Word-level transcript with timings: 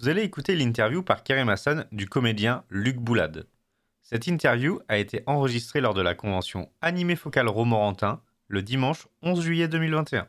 Vous 0.00 0.08
allez 0.08 0.22
écouter 0.22 0.54
l'interview 0.54 1.02
par 1.02 1.22
Karim 1.22 1.48
Hassan 1.48 1.86
du 1.92 2.06
comédien 2.06 2.64
Luc 2.68 2.98
Boulade. 2.98 3.46
Cette 4.02 4.26
interview 4.26 4.80
a 4.88 4.98
été 4.98 5.22
enregistrée 5.26 5.80
lors 5.80 5.94
de 5.94 6.02
la 6.02 6.14
convention 6.14 6.68
Animé 6.82 7.16
Focal 7.16 7.48
Romorantin 7.48 8.20
le 8.48 8.62
dimanche 8.62 9.08
11 9.22 9.40
juillet 9.42 9.68
2021. 9.68 10.26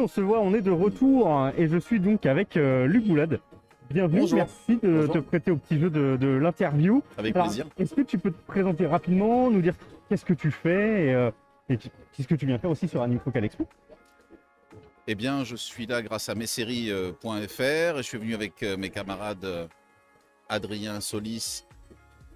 On 0.00 0.08
se 0.08 0.20
voit, 0.20 0.40
on 0.40 0.54
est 0.54 0.60
de 0.62 0.70
retour 0.70 1.48
et 1.56 1.68
je 1.68 1.76
suis 1.78 2.00
donc 2.00 2.26
avec 2.26 2.56
euh, 2.56 2.86
Luc 2.86 3.06
Boulade. 3.06 3.40
Bienvenue, 3.90 4.20
Bonjour. 4.20 4.36
merci 4.38 4.76
de 4.76 4.88
Bonjour. 4.88 5.14
te 5.14 5.18
prêter 5.18 5.50
au 5.50 5.56
petit 5.56 5.78
jeu 5.78 5.90
de, 5.90 6.16
de 6.18 6.28
l'interview. 6.28 7.02
Avec 7.18 7.34
Alors, 7.34 7.48
plaisir. 7.48 7.66
Est-ce 7.78 7.94
que 7.94 8.02
tu 8.02 8.18
peux 8.18 8.30
te 8.30 8.40
présenter 8.46 8.86
rapidement, 8.86 9.50
nous 9.50 9.60
dire 9.60 9.74
qu'est-ce 10.08 10.24
que 10.24 10.32
tu 10.34 10.50
fais 10.50 11.06
et, 11.06 11.14
euh, 11.14 11.30
et 11.68 11.76
qu'est-ce 11.76 12.28
que 12.28 12.34
tu 12.36 12.46
viens 12.46 12.58
faire 12.58 12.70
aussi 12.70 12.88
sur 12.88 13.02
Anime 13.02 13.18
Focal 13.20 13.44
Expo? 13.44 13.66
Eh 15.06 15.14
bien, 15.16 15.42
je 15.44 15.56
suis 15.56 15.86
là 15.86 16.02
grâce 16.02 16.28
à 16.28 16.34
messeries.fr 16.36 17.60
et 17.60 17.92
je 17.96 18.02
suis 18.02 18.18
venu 18.18 18.34
avec 18.34 18.62
euh, 18.62 18.76
mes 18.76 18.90
camarades 18.90 19.44
euh, 19.44 19.66
Adrien 20.48 21.00
Solis 21.00 21.64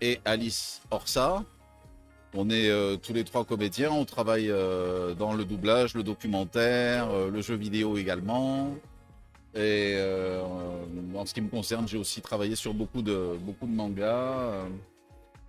et 0.01 0.19
Alice 0.25 0.83
Orsa. 0.91 1.45
On 2.37 2.51
est 2.51 2.69
euh, 2.69 2.97
tous 2.97 3.13
les 3.13 3.23
trois 3.25 3.45
comédiens, 3.45 3.91
on 3.93 4.05
travaille 4.05 4.51
euh, 4.51 5.15
dans 5.15 5.35
le 5.35 5.45
doublage, 5.45 5.95
le 5.95 6.03
documentaire, 6.03 7.09
euh, 7.11 7.31
le 7.31 7.41
jeu 7.43 7.55
vidéo 7.55 7.97
également. 7.97 8.71
Et 9.57 9.97
en 11.15 11.25
ce 11.27 11.33
qui 11.33 11.41
me 11.41 11.49
concerne, 11.49 11.87
j'ai 11.87 11.97
aussi 11.97 12.21
travaillé 12.21 12.57
sur 12.57 12.75
beaucoup 12.75 13.03
de, 13.03 13.37
beaucoup 13.41 13.67
de 13.69 13.73
mangas. 13.73 14.65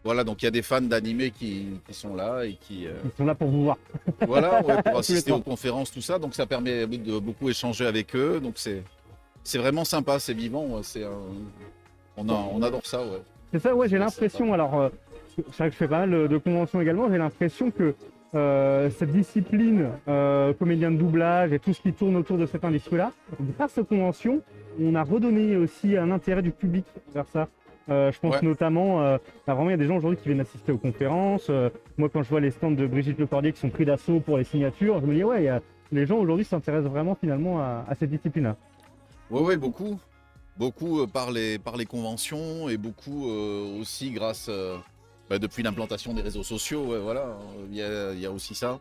Voilà, 0.04 0.24
donc 0.24 0.44
il 0.44 0.46
y 0.46 0.48
a 0.48 0.52
des 0.52 0.62
fans 0.62 0.80
d'animé 0.80 1.32
qui, 1.32 1.70
qui 1.88 1.94
sont 1.96 2.14
là 2.16 2.44
et 2.46 2.54
qui, 2.54 2.84
Ils 2.84 3.12
sont 3.18 3.26
là 3.26 3.34
pour 3.34 3.48
vous 3.50 3.64
voir. 3.64 3.78
Voilà, 4.28 4.62
ouais, 4.64 4.84
pour 4.84 4.98
assister 5.00 5.32
aux 5.32 5.40
conférences, 5.40 5.90
tout 5.92 6.02
ça. 6.02 6.20
Donc 6.20 6.36
ça 6.36 6.46
permet 6.46 6.86
de 6.86 7.18
beaucoup 7.18 7.50
échanger 7.50 7.88
avec 7.88 8.16
eux. 8.16 8.40
Donc 8.40 8.60
c'est 8.60 9.58
vraiment 9.58 9.86
sympa, 9.86 10.20
c'est 10.20 10.36
vivant. 10.36 10.66
ouais, 10.68 10.82
C'est 10.84 11.04
un- 11.04 11.10
on, 12.16 12.30
a- 12.30 12.48
on 12.54 12.62
adore 12.62 12.86
ça, 12.86 13.02
ouais. 13.02 13.24
C'est 13.52 13.60
ça, 13.60 13.74
ouais, 13.76 13.90
j'ai 13.90 13.98
l'impression, 13.98 14.54
alors, 14.54 14.92
c'est 15.36 15.58
vrai 15.58 15.68
que 15.68 15.74
je 15.74 15.78
fais 15.78 15.88
pas 15.88 16.06
mal 16.06 16.28
de 16.28 16.38
conventions 16.38 16.82
également, 16.82 17.10
j'ai 17.10 17.18
l'impression 17.18 17.72
que 17.72 17.96
euh, 18.34 18.90
cette 18.90 19.12
discipline 19.12 19.90
euh, 20.08 20.54
comédien 20.54 20.92
de 20.92 20.98
doublage 20.98 21.54
et 21.54 21.60
tout 21.60 21.74
ce 21.74 21.82
qui 21.82 21.94
tourne 21.94 22.16
autour 22.18 22.38
de 22.38 22.46
cette 22.46 22.66
industrie-là, 22.66 23.12
grâce 23.58 23.78
aux 23.78 23.86
conventions, 23.86 24.42
on 24.82 24.94
a 24.96 25.04
redonné 25.04 25.56
aussi 25.56 25.96
un 25.96 26.12
intérêt 26.12 26.42
du 26.42 26.52
public 26.52 26.86
vers 27.14 27.28
ça. 27.28 27.48
Euh, 27.88 28.12
je 28.12 28.20
pense 28.20 28.34
Ouais. 28.36 28.42
notamment, 28.42 29.02
euh, 29.04 29.18
bah, 29.46 29.54
vraiment, 29.54 29.70
il 29.70 29.74
y 29.74 29.76
a 29.76 29.78
des 29.78 29.86
gens 29.86 29.98
aujourd'hui 29.98 30.18
qui 30.20 30.28
viennent 30.28 30.42
assister 30.42 30.72
aux 30.72 30.78
conférences. 30.80 31.48
Euh, 31.50 31.70
moi, 31.98 32.10
quand 32.10 32.24
je 32.24 32.30
vois 32.30 32.40
les 32.42 32.50
stands 32.52 32.72
de 32.72 32.88
Brigitte 32.88 33.20
Lecordier 33.20 33.54
qui 33.54 33.60
sont 33.60 33.70
pris 33.70 33.86
d'assaut 33.86 34.20
pour 34.20 34.38
les 34.40 34.44
signatures, 34.44 35.00
je 35.02 35.06
me 35.06 35.14
dis, 35.14 35.24
ouais, 35.24 35.44
il 35.44 35.46
y 35.46 35.50
a- 35.50 35.62
les 35.92 36.06
gens 36.08 36.18
aujourd'hui 36.18 36.44
s'intéressent 36.46 36.92
vraiment 36.92 37.16
finalement 37.16 37.60
à, 37.62 37.86
à 37.88 37.94
cette 37.96 38.10
discipline-là. 38.10 38.56
Ouais, 39.30 39.42
ouais, 39.42 39.56
beaucoup. 39.58 40.00
Beaucoup 40.58 41.06
par 41.06 41.32
les, 41.32 41.60
par 41.60 41.78
les 41.78 41.86
conventions 41.86 42.70
et 42.70 42.78
beaucoup 42.78 43.28
aussi 43.80 44.10
grâce, 44.12 44.50
bah, 45.30 45.40
depuis 45.40 45.64
l'implantation 45.64 46.14
des 46.14 46.22
réseaux 46.22 46.44
sociaux, 46.44 47.02
voilà, 47.02 47.22
euh, 47.22 48.14
il 48.16 48.20
y 48.20 48.26
a, 48.26 48.32
aussi 48.32 48.54
ça. 48.54 48.80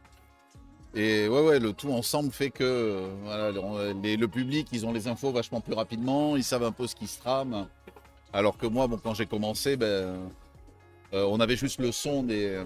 Et 0.94 1.26
ouais, 1.26 1.40
ouais, 1.40 1.58
le 1.58 1.72
tout 1.72 1.90
ensemble 1.90 2.30
fait 2.30 2.50
que 2.50 3.08
le, 3.24 4.26
public, 4.26 4.68
ils 4.72 4.86
ont 4.86 4.92
les 4.92 5.08
infos 5.08 5.32
vachement 5.32 5.60
plus 5.60 5.74
rapidement, 5.74 6.36
ils 6.36 6.44
savent 6.44 6.64
un 6.64 6.72
peu 6.72 6.86
ce 6.86 6.94
qui 6.94 7.06
se 7.06 7.18
trame. 7.18 7.66
Alors 8.32 8.58
que 8.58 8.66
moi, 8.66 8.86
bon, 8.86 8.98
quand 9.02 9.14
j'ai 9.14 9.26
commencé, 9.26 9.76
ben, 9.76 9.86
euh, 11.14 11.24
on 11.28 11.40
avait 11.40 11.56
juste 11.56 11.80
le 11.80 11.92
son 11.92 12.26
euh, 12.28 12.64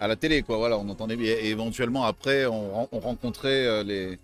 à 0.00 0.08
la 0.08 0.16
télé, 0.16 0.42
quoi. 0.42 0.56
Voilà, 0.56 0.78
on 0.78 0.88
entendait. 0.88 1.16
Et 1.16 1.48
éventuellement, 1.48 2.04
après, 2.04 2.46
on, 2.46 2.74
ren- 2.74 2.88
on 2.92 3.00
rencontrait 3.00 3.66
euh, 3.66 4.16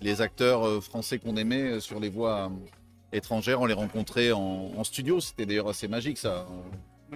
les, 0.00 0.20
acteurs 0.20 0.82
français 0.82 1.18
qu'on 1.18 1.36
aimait 1.36 1.80
sur 1.80 2.00
les 2.00 2.08
voix 2.08 2.50
étrangères. 3.12 3.60
On 3.60 3.66
les 3.66 3.74
rencontrait 3.74 4.32
en, 4.32 4.72
en 4.76 4.84
studio. 4.84 5.20
C'était 5.20 5.46
d'ailleurs 5.46 5.68
assez 5.68 5.88
magique, 5.88 6.18
ça, 6.18 6.46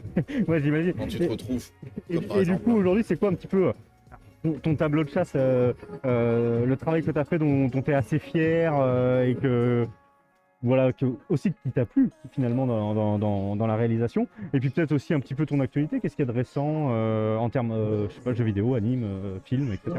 ouais, 0.49 0.61
j'imagine. 0.63 0.95
quand 0.95 1.07
tu 1.07 1.19
te 1.19 1.23
Et- 1.25 1.29
retrouves. 1.29 1.71
Et, 2.11 2.19
du 2.45 2.59
coup, 2.59 2.73
aujourd'hui, 2.77 3.05
c'est 3.05 3.17
quoi 3.19 3.31
un 3.31 3.35
petit 3.35 3.47
peu 3.47 3.73
euh, 4.45 4.53
ton, 4.63 4.75
tableau 4.77 5.05
de 5.05 5.09
chasse, 5.11 5.33
euh, 5.37 5.73
euh, 6.05 6.65
le 6.67 6.77
travail 6.77 7.03
que 7.03 7.11
tu 7.11 7.19
as 7.19 7.25
fait 7.25 7.39
dont, 7.39 7.69
tu 7.71 7.91
es 7.91 7.95
assez 7.95 8.19
fier 8.19 8.73
euh, 8.79 9.25
et 9.27 9.35
que, 9.35 9.87
voilà, 10.63 10.93
que, 10.93 11.07
aussi 11.29 11.53
qui 11.63 11.71
t'a 11.71 11.85
plu 11.87 12.11
finalement 12.33 12.67
dans, 12.67 12.95
dans- 12.95 13.19
dans- 13.19 13.57
dans 13.57 13.67
la 13.67 13.77
réalisation 13.77 14.27
Et 14.55 14.61
puis 14.61 14.71
peut-être 14.71 14.93
aussi 14.93 15.15
un 15.15 15.21
petit 15.21 15.35
peu 15.35 15.47
ton 15.47 15.61
actualité, 15.61 16.01
qu'est-ce 16.01 16.17
qu'il 16.17 16.25
y 16.25 16.29
a 16.29 16.33
de 16.33 16.37
récent 16.37 16.91
en 17.39 17.49
termes, 17.51 17.75
je 18.09 18.15
sais 18.15 18.21
pas, 18.21 18.33
jeux 18.35 18.45
vidéo, 18.45 18.75
anime, 18.75 19.07
film, 19.45 19.73
etc. 19.73 19.97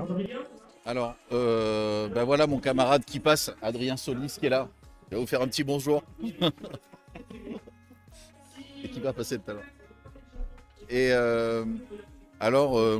Alors, 0.86 1.16
ben 1.32 2.24
voilà 2.24 2.48
mon 2.48 2.60
camarade 2.60 3.04
qui 3.06 3.20
passe, 3.20 3.54
Adrien 3.62 3.98
Solis, 3.98 4.38
qui 4.40 4.46
est 4.46 4.50
là. 4.50 4.68
Je 5.10 5.16
vais 5.16 5.22
vous 5.22 5.28
faire 5.28 5.42
un 5.42 5.48
petit 5.48 5.64
bonjour. 5.64 6.04
Et 8.84 8.90
qui 8.90 9.00
va 9.00 9.12
passer 9.14 9.38
tout 9.40 9.52
à 9.52 9.54
l'heure. 9.56 9.64
Et 10.90 11.12
euh, 11.12 11.66
alors, 12.40 12.78
euh, 12.78 13.00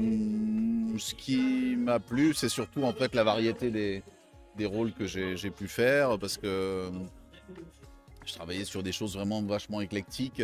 ce 0.98 1.14
qui 1.16 1.76
m'a 1.78 2.00
plu, 2.00 2.34
c'est 2.34 2.50
surtout 2.50 2.84
en 2.84 2.94
fait 2.94 3.16
la 3.16 3.24
variété 3.24 3.72
des, 3.72 4.66
rôles 4.66 4.92
que 4.94 5.06
j'ai 5.06 5.52
pu 5.52 5.68
faire, 5.68 6.18
parce 6.20 6.38
que 6.38 6.90
je 8.26 8.34
travaillais 8.34 8.66
sur 8.66 8.84
des 8.84 8.92
choses 8.92 9.16
vraiment 9.16 9.42
vachement 9.42 9.82
éclectiques. 9.82 10.42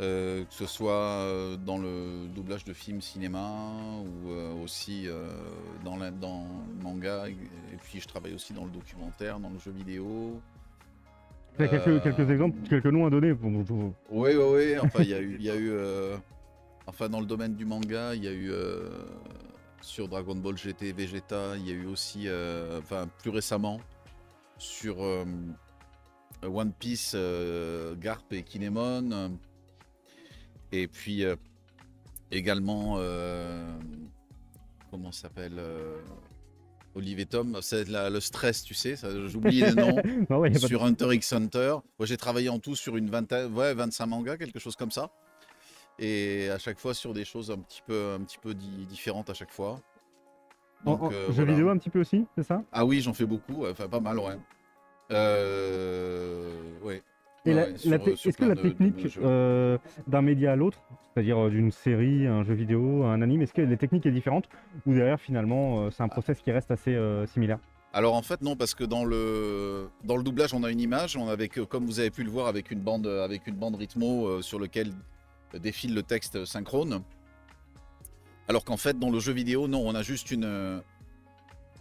Euh, 0.00 0.44
que 0.44 0.54
ce 0.54 0.64
soit 0.64 0.92
euh, 0.92 1.56
dans 1.58 1.76
le 1.76 2.26
doublage 2.34 2.64
de 2.64 2.72
films 2.72 3.02
cinéma 3.02 3.60
ou 4.00 4.30
euh, 4.30 4.54
aussi 4.64 5.06
euh, 5.06 5.28
dans, 5.84 5.98
dans 6.12 6.46
le 6.78 6.82
manga. 6.82 7.28
Et 7.28 7.76
puis 7.82 8.00
je 8.00 8.08
travaille 8.08 8.32
aussi 8.32 8.54
dans 8.54 8.64
le 8.64 8.70
documentaire, 8.70 9.38
dans 9.40 9.50
le 9.50 9.58
jeu 9.58 9.72
vidéo. 9.72 10.40
Quelques, 11.58 11.86
Euh, 11.88 12.00
quelques 12.00 12.30
exemples, 12.30 12.56
quelques 12.68 12.86
noms 12.86 13.06
à 13.06 13.10
donner 13.10 13.34
pour- 13.34 13.50
Oui, 13.50 13.94
oui, 14.10 14.34
oui. 14.36 14.74
Enfin, 14.82 15.02
il 15.02 15.08
y 15.10 15.14
a 15.14 15.20
eu. 15.20 15.36
il 15.38 15.44
y 15.44 15.50
a 15.50 15.56
eu 15.56 15.70
euh, 15.72 16.16
enfin, 16.86 17.08
dans 17.08 17.20
le 17.20 17.26
domaine 17.26 17.54
du 17.54 17.64
manga, 17.64 18.14
il 18.14 18.24
y 18.24 18.28
a 18.28 18.32
eu. 18.32 18.50
euh, 18.50 18.88
sur 19.82 20.08
Dragon 20.08 20.34
Ball 20.34 20.58
GT 20.58 20.92
Vegeta, 20.92 21.56
il 21.56 21.66
y 21.66 21.70
a 21.70 21.74
eu 21.74 21.86
aussi. 21.86 22.24
euh, 22.28 22.78
enfin, 22.80 23.08
plus 23.22 23.30
récemment, 23.30 23.80
sur 24.58 25.02
euh, 25.02 25.24
One 26.42 26.72
Piece, 26.72 27.12
euh, 27.14 27.94
Garp 27.96 28.30
et 28.32 28.42
Kinemon. 28.42 29.38
Et 30.72 30.86
puis 30.86 31.24
également. 32.30 32.98
comment 34.90 35.12
ça 35.12 35.22
s'appelle 35.22 35.60
Olive 36.94 37.20
et 37.20 37.26
Tom, 37.26 37.58
c'est 37.62 37.88
le 37.88 38.20
stress, 38.20 38.64
tu 38.64 38.74
sais, 38.74 38.96
j'oublie 39.26 39.60
les 39.62 39.74
noms 39.74 40.02
Ah 40.28 40.38
ouais, 40.38 40.50
de- 40.50 40.58
sur 40.58 40.84
Hunter 40.84 41.14
x 41.14 41.32
Hunter. 41.32 41.76
Moi, 41.98 42.06
j'ai 42.06 42.16
travaillé 42.16 42.48
en 42.48 42.58
tout 42.58 42.74
sur 42.74 42.96
une 42.96 43.08
vingtaine, 43.10 43.52
ouais, 43.54 43.74
25 43.74 44.06
mangas, 44.06 44.36
quelque 44.36 44.58
chose 44.58 44.74
comme 44.76 44.90
ça. 44.90 45.10
Et 45.98 46.48
à 46.50 46.58
chaque 46.58 46.78
fois 46.78 46.94
sur 46.94 47.12
des 47.12 47.24
choses 47.24 47.50
un 47.50 47.58
petit 47.58 47.82
peu, 47.86 48.16
un 48.18 48.24
petit 48.24 48.38
peu 48.38 48.54
di- 48.54 48.86
différentes 48.86 49.30
à 49.30 49.34
chaque 49.34 49.50
fois. 49.52 49.80
Donc, 50.84 51.02
en- 51.02 51.12
euh, 51.12 51.26
jeux 51.26 51.32
voilà. 51.44 51.52
vidéo 51.52 51.68
un 51.68 51.76
petit 51.76 51.90
peu 51.90 52.00
aussi, 52.00 52.26
c'est 52.36 52.42
ça? 52.44 52.62
Ah 52.72 52.84
oui, 52.84 53.00
j'en 53.02 53.12
fais 53.12 53.26
beaucoup, 53.26 53.66
enfin 53.66 53.86
pas 53.88 54.00
mal, 54.00 54.18
ouais. 54.18 54.36
Euh, 55.12 56.78
ouais. 56.82 57.02
Et 57.44 57.54
Ouais, 57.54 57.62
ouais, 57.72 57.76
sur 57.78 58.08
est-ce 58.08 58.36
que 58.36 58.44
la 58.44 58.56
technique 58.56 59.18
euh, 59.22 59.78
d'un 60.06 60.22
média 60.22 60.52
à 60.52 60.56
l'autre, 60.56 60.78
c'est-à-dire 61.12 61.38
euh, 61.38 61.50
d'une 61.50 61.70
série, 61.70 62.26
un 62.26 62.44
jeu 62.44 62.54
vidéo, 62.54 63.04
un 63.04 63.22
anime, 63.22 63.42
est-ce 63.42 63.52
que 63.52 63.62
les 63.62 63.76
techniques 63.76 64.06
est 64.06 64.12
différente 64.12 64.48
ou 64.86 64.94
derrière 64.94 65.20
finalement 65.20 65.80
euh, 65.80 65.90
c'est 65.90 66.02
un 66.02 66.08
process 66.08 66.40
qui 66.40 66.52
reste 66.52 66.70
assez 66.70 66.94
euh, 66.94 67.26
similaire? 67.26 67.58
Alors 67.92 68.14
en 68.14 68.22
fait 68.22 68.40
non 68.40 68.54
parce 68.54 68.74
que 68.74 68.84
dans 68.84 69.04
le 69.04 69.88
dans 70.04 70.16
le 70.16 70.22
doublage 70.22 70.54
on 70.54 70.62
a 70.62 70.70
une 70.70 70.80
image, 70.80 71.16
on 71.16 71.28
avec 71.28 71.54
comme 71.64 71.84
vous 71.86 71.98
avez 71.98 72.10
pu 72.10 72.22
le 72.22 72.30
voir 72.30 72.46
avec 72.46 72.70
une 72.70 72.80
bande 72.80 73.06
avec 73.06 73.48
une 73.48 73.56
bande 73.56 73.74
rythmo 73.74 74.28
euh, 74.28 74.42
sur 74.42 74.60
lequel 74.60 74.92
défile 75.58 75.94
le 75.94 76.04
texte 76.04 76.44
synchrone. 76.44 77.02
Alors 78.46 78.64
qu'en 78.64 78.76
fait 78.76 78.96
dans 78.96 79.10
le 79.10 79.18
jeu 79.18 79.32
vidéo 79.32 79.66
non 79.66 79.82
on 79.84 79.96
a 79.96 80.02
juste 80.02 80.30
une 80.30 80.44
euh, 80.44 80.80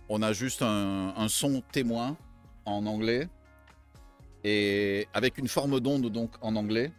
on 0.10 0.24
a 0.24 0.34
juste 0.34 0.64
un, 0.64 1.14
un 1.16 1.28
son 1.28 1.62
témoin 1.72 2.18
en 2.66 2.88
anglais 2.88 3.28
et 4.44 5.08
avec 5.14 5.38
une 5.38 5.48
forme 5.48 5.80
d'onde 5.80 6.08
donc 6.10 6.32
en 6.42 6.56
anglais. 6.56 6.92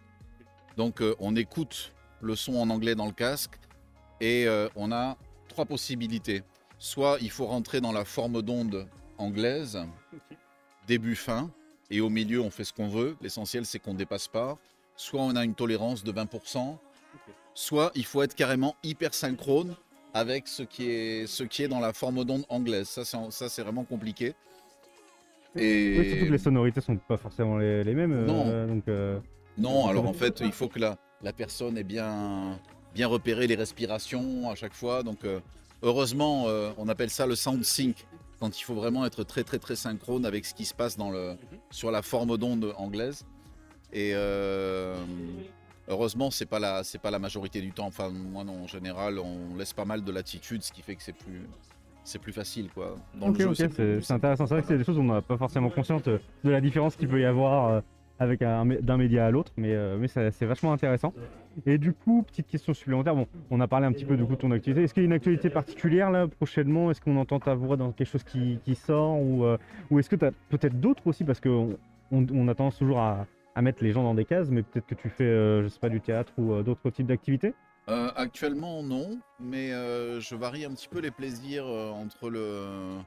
Donc 0.77 1.03
euh, 1.03 1.17
on 1.19 1.35
écoute 1.35 1.93
le 2.21 2.37
son 2.37 2.57
en 2.57 2.71
anglais 2.71 2.95
dans 2.95 3.07
le 3.07 3.13
casque 3.13 3.59
et 4.21 4.47
euh, 4.47 4.69
on 4.77 4.93
a 4.93 5.17
trois 5.49 5.65
possibilités. 5.65 6.43
Soit 6.79 7.19
il 7.21 7.31
faut 7.31 7.47
rentrer 7.47 7.81
dans 7.81 7.93
la 7.93 8.05
forme 8.05 8.43
d'onde 8.43 8.87
anglaise, 9.19 9.79
début 10.87 11.17
fin, 11.17 11.51
et 11.91 12.01
au 12.01 12.09
milieu 12.09 12.41
on 12.41 12.51
fait 12.51 12.65
ce 12.65 12.73
qu'on 12.73 12.89
veut. 12.89 13.17
L'essentiel 13.21 13.67
c'est 13.67 13.79
qu'on 13.79 13.93
ne 13.93 13.99
dépasse 13.99 14.29
pas. 14.29 14.59
Soit 14.97 15.21
on 15.23 15.35
a 15.37 15.45
une 15.45 15.55
tolérance 15.55 16.05
de 16.05 16.13
20%, 16.13 16.77
soit 17.55 17.91
il 17.95 18.05
faut 18.05 18.23
être 18.23 18.35
carrément 18.35 18.77
hyper 18.83 19.15
synchrone 19.15 19.75
avec 20.13 20.49
ce 20.49 20.63
qui 20.63 20.91
est, 20.91 21.27
ce 21.27 21.43
qui 21.45 21.63
est 21.63 21.69
dans 21.69 21.81
la 21.81 21.93
forme 21.93 22.25
d'onde 22.25 22.45
anglaise. 22.49 22.89
Ça 22.89 23.05
c'est, 23.05 23.17
ça, 23.31 23.49
c'est 23.49 23.63
vraiment 23.63 23.85
compliqué. 23.85 24.35
Et 25.57 25.99
Oui, 25.99 26.09
surtout 26.11 26.27
que 26.27 26.33
les 26.33 26.39
sonorités 26.39 26.81
sont 26.81 26.97
pas 26.97 27.17
forcément 27.17 27.59
les, 27.59 27.83
les 27.83 27.95
mêmes. 27.95 28.25
Non. 28.25 28.45
euh, 28.47 28.67
donc, 28.67 28.85
euh, 28.89 29.19
non, 29.59 29.89
alors 29.89 30.07
en 30.07 30.13
fait, 30.13 30.41
il 30.41 30.53
faut 30.53 30.69
que 30.69 30.79
la, 30.79 30.97
la 31.23 31.33
personne 31.33 31.77
ait 31.77 31.85
bien, 31.85 32.59
bien 32.95 33.07
repéré 33.07 33.47
les 33.47 33.55
respirations 33.55 34.51
à 34.51 34.55
chaque 34.55 34.75
fois. 34.75 35.03
Donc, 35.03 35.25
euh, 35.25 35.41
heureusement, 35.83 36.45
euh, 36.47 36.71
on 36.79 36.89
appelle 36.89 37.11
ça 37.11 37.27
le 37.27 37.35
sound 37.35 37.65
sync, 37.65 38.07
quand 38.39 38.59
il 38.59 38.63
faut 38.63 38.75
vraiment 38.75 39.05
être 39.05 39.23
très, 39.25 39.45
très, 39.45 39.59
très 39.59 39.77
synchrone 39.77 40.25
avec 40.25 40.47
ce 40.47 40.55
qui 40.55 40.65
se 40.65 40.75
passe 40.75 40.97
dans 40.97 41.11
le, 41.11 41.37
sur 41.71 41.91
la 41.91 42.03
forme 42.03 42.39
d'onde 42.39 42.73
anglaise. 42.77 43.27
Et 43.93 44.13
euh, 44.15 44.97
heureusement, 45.89 46.31
c'est 46.31 46.47
pas 46.47 46.59
la, 46.59 46.85
c'est 46.85 46.99
pas 47.01 47.11
la 47.11 47.19
majorité 47.19 47.61
du 47.61 47.73
temps. 47.73 47.87
Enfin, 47.87 48.09
moi, 48.11 48.45
non, 48.45 48.65
en 48.65 48.67
général, 48.67 49.19
on 49.19 49.57
laisse 49.57 49.73
pas 49.73 49.85
mal 49.85 50.03
de 50.03 50.13
latitude, 50.13 50.63
ce 50.63 50.73
qui 50.73 50.81
fait 50.81 50.95
que 50.95 51.03
c'est 51.03 51.13
plus, 51.13 51.47
c'est 52.03 52.19
plus 52.19 52.33
facile, 52.33 52.71
quoi. 52.73 52.97
Dans 53.15 53.29
le 53.29 53.35
jeu, 53.39 53.55
c'est 53.55 53.69
plus- 53.69 54.11
intéressant. 54.11 54.47
C'est 54.47 54.55
vrai 54.55 54.63
que 54.63 54.69
c'est 54.69 54.79
des 54.79 54.85
choses 54.85 54.97
où 54.97 55.03
on 55.03 55.13
n'a 55.13 55.21
pas 55.23 55.37
forcément 55.37 55.69
conscience 55.69 56.03
de 56.05 56.21
la 56.45 56.61
différence 56.63 56.97
qu'il 56.97 57.09
peut 57.09 57.21
y 57.21 57.27
avoir 57.27 57.83
avec 58.21 58.41
d'un 58.41 58.97
média 58.99 59.27
à 59.27 59.31
l'autre, 59.31 59.51
mais, 59.57 59.73
euh, 59.73 60.07
c'est 60.07 60.45
vachement 60.45 60.73
intéressant. 60.75 61.15
Et 61.65 61.79
du 61.79 61.95
coup, 61.95 62.23
petite 62.23 62.47
question 62.47 62.75
supplémentaire. 62.75 63.17
Bon, 63.17 63.27
on 63.51 63.61
a 63.61 63.67
parlé 63.67 63.87
un 63.87 63.93
petit 63.93 64.05
peu 64.05 64.17
du 64.17 64.27
coup 64.27 64.35
de 64.35 64.41
ton 64.41 64.51
activité. 64.51 64.83
Est-ce 64.83 64.93
qu'il 64.93 65.03
y 65.03 65.07
a 65.07 65.09
une 65.09 65.15
actualité 65.15 65.49
particulière 65.49 66.11
là 66.11 66.29
prochainement? 66.29 66.91
Est-ce 66.91 67.01
qu'on 67.01 67.17
entend 67.17 67.41
ta 67.41 67.55
voix 67.55 67.79
dans 67.79 67.93
quelque 67.93 68.09
chose 68.09 68.23
qui, 68.23 68.75
sort 68.75 69.19
ou, 69.19 69.45
euh, 69.45 69.57
ou 69.91 69.99
est-ce 69.99 70.11
que 70.11 70.17
tu 70.17 70.27
as 70.27 70.33
peut-être 70.51 70.79
d'autres 70.79 71.07
aussi? 71.07 71.25
Parce 71.25 71.41
qu'on 71.41 71.79
on, 72.13 72.27
on 72.31 72.47
a 72.49 72.55
tendance 72.55 72.77
toujours 72.79 73.01
à, 73.01 73.27
mettre 73.63 73.83
les 73.83 73.93
gens 73.93 74.03
dans 74.03 74.15
des 74.15 74.25
cases, 74.25 74.49
mais 74.51 74.63
peut-être 74.63 74.87
que 74.87 74.95
tu 74.95 75.11
fais, 75.11 75.25
euh, 75.25 75.63
je 75.63 75.69
sais 75.69 75.81
pas, 75.81 75.91
du 75.91 76.01
théâtre 76.01 76.33
ou 76.39 76.63
d'autres 76.63 76.91
types 76.91 77.07
d'activités? 77.07 77.55
Actuellement, 78.17 78.83
non, 78.83 79.19
mais 79.41 79.71
je 79.71 80.35
varie 80.37 80.65
un 80.65 80.71
petit 80.71 80.89
peu 80.89 81.01
les 81.01 81.11
plaisirs 81.11 81.67
entre, 81.67 82.31
le, 82.31 82.99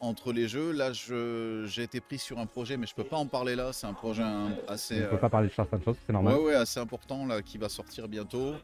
entre 0.00 0.32
les 0.32 0.48
jeux. 0.48 0.72
Là, 0.72 0.92
j'ai 0.92 1.82
été 1.82 2.00
pris 2.00 2.18
sur 2.18 2.38
un 2.38 2.46
projet, 2.46 2.76
mais 2.76 2.86
je 2.86 2.94
peux 2.94 3.04
pas 3.04 3.16
en 3.16 3.26
parler 3.26 3.54
là. 3.56 3.72
C'est 3.72 3.86
un 3.86 3.92
projet 3.92 4.22
assez, 4.68 4.94
On 4.94 4.98
ne 4.98 5.02
euh, 5.04 5.08
peut 5.10 5.18
pas 5.18 5.28
parler 5.30 5.48
de 5.48 5.52
certaines 5.52 5.82
choses, 5.82 5.96
c'est 6.06 6.12
normal. 6.12 6.34
ouais, 6.34 6.44
ouais, 6.44 6.54
assez 6.54 6.80
important 6.80 7.26
là, 7.26 7.42
qui 7.42 7.58
va 7.58 7.68
sortir 7.68 8.08
bientôt. 8.08 8.54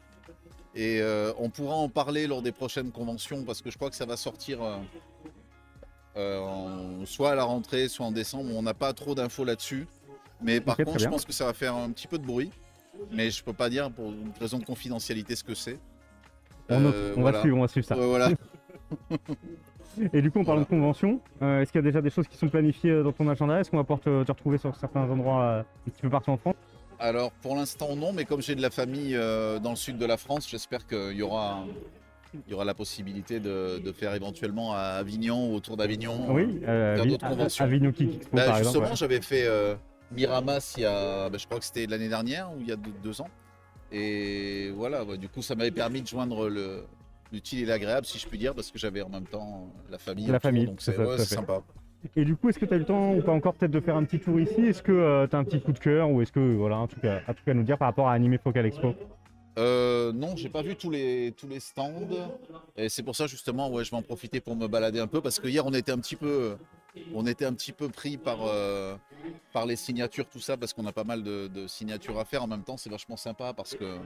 Et 0.75 0.99
euh, 1.01 1.31
on 1.37 1.49
pourra 1.49 1.75
en 1.75 1.87
parler 1.89 2.27
lors 2.27 2.41
des 2.41 2.51
prochaines 2.51 2.91
conventions 2.91 3.43
parce 3.43 3.61
que 3.61 3.71
je 3.71 3.77
crois 3.77 3.89
que 3.89 3.95
ça 3.95 4.05
va 4.05 4.17
sortir 4.17 4.61
euh, 4.61 4.77
euh, 6.17 6.39
en- 6.39 7.05
soit 7.05 7.31
à 7.31 7.35
la 7.35 7.43
rentrée, 7.45 7.87
soit 7.87 8.05
en 8.05 8.11
décembre. 8.11 8.51
On 8.55 8.61
n'a 8.61 8.73
pas 8.73 8.91
trop 8.93 9.15
d'infos 9.15 9.45
là-dessus. 9.45 9.87
Mais 10.41 10.59
par 10.59 10.75
contre, 10.77 10.99
je 10.99 11.07
pense 11.07 11.23
que 11.25 11.31
ça 11.31 11.45
va 11.45 11.53
faire 11.53 11.75
un 11.75 11.89
petit 11.91 12.07
peu 12.07 12.17
de 12.17 12.25
bruit. 12.25 12.51
Mais 13.11 13.29
je 13.29 13.43
peux 13.43 13.53
pas 13.53 13.69
dire 13.69 13.89
pour 13.91 14.11
une 14.11 14.31
raison 14.39 14.57
de 14.57 14.63
confidentialité 14.65 15.35
ce 15.35 15.43
que 15.43 15.53
c'est. 15.55 15.77
On, 16.69 16.79
note, 16.79 16.93
Euh, 16.95 17.13
on 17.17 17.21
voilà. 17.21 17.37
va 17.37 17.41
suivre, 17.41 17.57
on 17.57 17.61
va 17.61 17.67
suivre 17.67 17.85
ça. 17.87 17.97
Ouais, 17.97 18.05
voilà. 18.07 18.29
Et 20.13 20.21
du 20.21 20.31
coup, 20.31 20.39
en 20.39 20.43
parlant 20.43 20.61
de 20.61 20.67
convention, 20.67 21.19
euh, 21.41 21.61
est-ce 21.61 21.71
qu'il 21.71 21.79
y 21.79 21.83
a 21.83 21.87
déjà 21.87 22.01
des 22.01 22.09
choses 22.09 22.27
qui 22.27 22.37
sont 22.37 22.49
planifiées 22.49 22.91
euh, 22.91 23.03
dans 23.03 23.11
ton 23.11 23.27
agenda? 23.29 23.59
Est-ce 23.59 23.69
qu'on 23.71 23.77
va 23.77 23.83
pouvoir 23.83 24.01
te, 24.01 24.23
te 24.23 24.31
retrouver 24.31 24.57
sur 24.57 24.75
certains 24.75 25.09
endroits 25.09 25.41
euh, 25.43 25.59
un 25.61 25.89
petit 25.91 26.01
peu 26.01 26.09
partout 26.09 26.31
en 26.31 26.37
France? 26.37 26.55
Alors 26.99 27.31
pour 27.31 27.55
l'instant 27.55 27.95
non, 27.95 28.13
mais 28.13 28.23
comme 28.25 28.41
j'ai 28.41 28.55
de 28.55 28.61
la 28.61 28.69
famille 28.69 29.15
euh, 29.15 29.59
dans 29.59 29.71
le 29.71 29.75
sud 29.75 29.97
de 29.97 30.05
la 30.05 30.17
France, 30.17 30.47
j'espère 30.49 30.87
qu'il 30.87 31.11
y 31.13 31.21
aura, 31.21 31.65
il 32.33 32.51
y 32.51 32.53
aura 32.53 32.63
la 32.63 32.73
possibilité 32.73 33.39
de, 33.39 33.79
de 33.79 33.91
faire 33.91 34.13
éventuellement 34.13 34.73
à 34.73 34.97
Avignon 34.99 35.51
ou 35.51 35.55
autour 35.55 35.75
d'Avignon. 35.75 36.25
Oui, 36.29 36.61
faire 36.63 37.05
d'autres 37.05 37.27
conventions. 37.27 37.65
Avignon 37.65 37.89
Expo 37.91 38.29
Bah, 38.31 38.45
par 38.45 38.57
justement, 38.57 38.85
ouais. 38.89 38.95
j'avais 38.95 39.21
fait 39.21 39.45
Miramas 40.11 40.75
il 40.77 40.83
y 40.83 40.85
a, 40.85 41.29
bah, 41.29 41.37
je 41.37 41.45
crois 41.45 41.59
que 41.59 41.65
c'était 41.65 41.85
l'année 41.85 42.09
dernière 42.09 42.49
ou 42.53 42.61
il 42.61 42.67
y 42.67 42.71
a 42.71 42.77
deux, 42.77 42.93
deux 43.03 43.19
ans. 43.21 43.29
Et 43.91 44.71
voilà, 44.75 45.03
bah, 45.05 45.17
du 45.17 45.27
coup, 45.29 45.41
ça 45.41 45.55
m'avait 45.55 45.71
permis 45.71 46.01
de 46.01 46.07
joindre 46.07 46.47
le 46.49 46.85
l'utile 47.35 47.59
et 47.63 47.65
l'agréable, 47.65 48.05
si 48.05 48.17
je 48.17 48.27
puis 48.27 48.37
dire, 48.37 48.55
parce 48.55 48.71
que 48.71 48.79
j'avais 48.79 49.01
en 49.01 49.09
même 49.09 49.27
temps 49.27 49.71
la 49.89 49.97
famille. 49.97 50.25
La 50.25 50.33
autour, 50.33 50.41
famille, 50.41 50.65
donc 50.65 50.81
c'est 50.81 50.97
ouais, 50.97 51.17
sympa. 51.19 51.61
Et 52.15 52.25
du 52.25 52.35
coup, 52.35 52.49
est-ce 52.49 52.59
que 52.59 52.65
tu 52.65 52.73
as 52.73 52.77
eu 52.77 52.79
le 52.79 52.85
temps 52.85 53.13
ou 53.15 53.21
pas 53.21 53.31
encore 53.31 53.53
peut-être 53.55 53.71
de 53.71 53.79
faire 53.79 53.95
un 53.95 54.03
petit 54.03 54.19
tour 54.19 54.39
ici? 54.39 54.61
Est-ce 54.61 54.81
que 54.81 55.25
tu 55.27 55.35
as 55.35 55.39
un 55.39 55.43
petit 55.43 55.61
coup 55.61 55.71
de 55.71 55.79
cœur 55.79 56.09
ou 56.09 56.21
est-ce 56.21 56.31
que 56.31 56.55
voilà, 56.55 56.77
un 56.77 56.87
truc, 56.87 57.03
à, 57.05 57.21
un 57.27 57.33
truc 57.33 57.47
à 57.47 57.53
nous 57.53 57.63
dire 57.63 57.77
par 57.77 57.87
rapport 57.87 58.07
à 58.07 58.13
Anime 58.13 58.37
Focal 58.37 58.65
Expo? 58.65 58.93
Euh, 59.57 60.11
non, 60.11 60.35
j'ai 60.35 60.49
pas 60.49 60.61
vu 60.61 60.75
tous 60.75 60.89
les, 60.89 61.33
tous 61.35 61.47
les 61.47 61.59
stands. 61.59 62.07
Et 62.75 62.89
c'est 62.89 63.03
pour 63.03 63.15
ça 63.15 63.27
justement, 63.27 63.71
ouais, 63.71 63.83
je 63.83 63.91
vais 63.91 63.97
en 63.97 64.01
profiter 64.01 64.39
pour 64.39 64.55
me 64.55 64.67
balader 64.67 64.99
un 64.99 65.07
peu 65.07 65.21
parce 65.21 65.39
que 65.39 65.47
hier 65.47 65.65
on 65.65 65.73
était 65.73 65.91
un 65.91 65.99
petit 65.99 66.15
peu, 66.15 66.57
on 67.13 67.25
était 67.25 67.45
un 67.45 67.53
petit 67.53 67.71
peu 67.71 67.89
pris 67.89 68.17
par, 68.17 68.39
euh, 68.41 68.95
par 69.53 69.65
les 69.65 69.75
signatures, 69.75 70.27
tout 70.27 70.39
ça, 70.39 70.57
parce 70.57 70.73
qu'on 70.73 70.85
a 70.85 70.91
pas 70.91 71.05
mal 71.05 71.23
de, 71.23 71.47
de 71.47 71.67
signatures 71.67 72.19
à 72.19 72.25
faire 72.25 72.43
en 72.43 72.47
même 72.47 72.63
temps. 72.63 72.77
C'est 72.77 72.89
vachement 72.89 73.17
sympa 73.17 73.53
parce 73.53 73.75
que, 73.75 73.97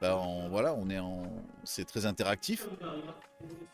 bah, 0.00 0.18
on- 0.18 0.48
voilà, 0.48 0.74
on 0.74 0.88
est 0.90 0.98
en, 0.98 1.22
c'est 1.64 1.84
très 1.84 2.06
interactif. 2.06 2.66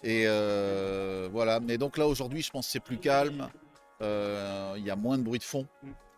Et 0.02 0.24
euh, 0.26 1.28
voilà. 1.32 1.60
Mais 1.60 1.78
donc 1.78 1.96
là 1.98 2.06
aujourd'hui, 2.06 2.42
je 2.42 2.50
pense 2.50 2.66
que 2.66 2.72
c'est 2.72 2.80
plus 2.80 2.98
calme. 2.98 3.48
Euh, 4.02 4.74
Il 4.76 4.84
y 4.84 4.90
a 4.90 4.96
moins 4.96 5.18
de 5.18 5.22
bruit 5.22 5.38
de 5.38 5.44
fond. 5.44 5.66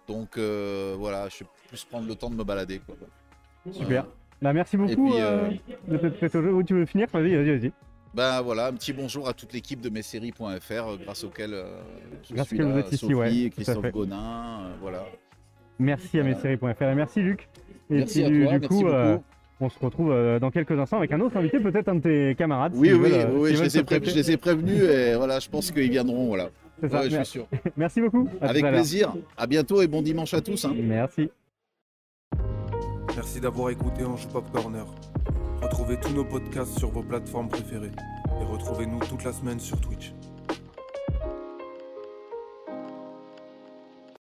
Donc 0.06 0.36
euh, 0.38 0.94
voilà, 0.98 1.28
je 1.28 1.40
vais 1.44 1.50
plus 1.68 1.84
prendre 1.84 2.08
le 2.08 2.14
temps 2.14 2.30
de 2.30 2.34
me 2.36 2.44
balader. 2.44 2.80
Quoi. 2.80 2.96
Super. 3.70 4.06
Bah, 4.40 4.52
merci 4.52 4.76
beaucoup 4.76 5.10
puis, 5.10 5.20
euh, 5.20 5.50
euh, 5.90 5.98
de 5.98 6.38
au 6.38 6.42
jeu. 6.42 6.52
Où 6.54 6.62
tu 6.62 6.74
veux 6.74 6.86
finir 6.86 7.08
Vas-y, 7.12 7.34
vas-y, 7.34 7.58
vas-y. 7.58 7.72
Ben 8.14 8.40
voilà, 8.40 8.68
un 8.68 8.72
petit 8.72 8.92
bonjour 8.94 9.28
à 9.28 9.34
toute 9.34 9.52
l'équipe 9.52 9.80
de 9.80 9.90
messeries.fr 9.90 10.42
euh, 10.72 10.96
grâce 10.96 11.24
auquel 11.24 11.52
euh, 11.52 11.78
je 12.28 12.34
Grâce 12.34 12.46
suis 12.48 12.56
là, 12.58 12.64
vous 12.64 12.78
êtes 12.78 12.86
ici, 12.88 12.98
Sophie, 12.98 13.14
ouais, 13.14 13.46
à 13.46 13.50
Christophe. 13.50 13.90
Gonin, 13.92 14.60
euh, 14.62 14.74
voilà. 14.80 15.04
Merci 15.78 16.18
à 16.18 16.22
Voilà. 16.22 16.36
messeries.fr 16.36 16.82
et 16.84 16.94
merci 16.94 17.20
Luc. 17.20 17.48
Et 17.90 17.96
Merci 17.98 18.14
puis, 18.14 18.24
à 18.24 18.26
toi, 18.28 18.34
du 18.36 18.58
merci 18.60 18.68
coup, 18.68 18.84
beaucoup. 18.84 19.24
Euh, 19.60 19.64
on 19.66 19.68
se 19.68 19.78
retrouve 19.78 20.10
euh, 20.12 20.38
dans 20.38 20.50
quelques 20.50 20.72
instants 20.78 20.98
avec 20.98 21.12
un 21.12 21.20
autre 21.20 21.36
invité, 21.36 21.58
peut-être 21.60 21.88
un 21.88 21.96
de 21.96 22.00
tes 22.00 22.34
camarades. 22.36 22.72
oui, 22.76 22.88
s'ils 22.88 22.96
oui, 22.96 23.10
veulent, 23.10 23.20
euh, 23.20 23.26
oui, 23.38 23.48
s'ils 23.50 23.56
je, 23.58 23.62
les 23.64 23.78
ai 23.78 23.82
pré- 23.84 23.96
prêter. 24.00 24.10
je 24.12 24.16
les 24.16 24.30
ai 24.32 24.36
prévenus 24.36 24.82
et 24.82 25.14
voilà, 25.16 25.38
je 25.40 25.48
pense 25.48 25.70
qu'ils 25.70 25.90
viendront, 25.90 26.26
voilà. 26.28 26.48
C'est 26.80 26.88
ça. 26.90 27.00
Ouais, 27.00 27.10
je 27.10 27.16
suis 27.16 27.26
sûr. 27.26 27.46
Merci 27.76 28.00
beaucoup. 28.00 28.28
À 28.40 28.50
Avec 28.50 28.64
plaisir. 28.64 29.12
À 29.36 29.46
bientôt 29.48 29.82
et 29.82 29.86
bon 29.88 30.00
dimanche 30.02 30.32
à 30.34 30.40
tous. 30.40 30.64
hein. 30.64 30.74
Merci. 30.76 31.28
Merci 33.16 33.40
d'avoir 33.40 33.70
écouté 33.70 34.04
Ange 34.04 34.28
Pop 34.28 34.44
Corner. 34.52 34.84
Retrouvez 35.60 35.96
tous 35.98 36.12
nos 36.14 36.24
podcasts 36.24 36.78
sur 36.78 36.90
vos 36.90 37.02
plateformes 37.02 37.48
préférées 37.48 37.90
et 38.40 38.44
retrouvez-nous 38.44 39.00
toute 39.00 39.24
la 39.24 39.32
semaine 39.32 39.58
sur 39.58 39.80
Twitch. 39.80 40.12